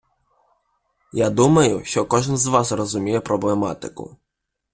[1.13, 4.17] Я думаю, що кожен з вас розуміє проблематику.